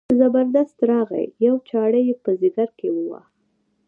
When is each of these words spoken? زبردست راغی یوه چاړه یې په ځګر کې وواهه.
زبردست 0.19 0.77
راغی 0.89 1.25
یوه 1.45 1.59
چاړه 1.69 1.99
یې 2.07 2.15
په 2.23 2.31
ځګر 2.41 2.69
کې 2.79 2.87
وواهه. 2.91 3.27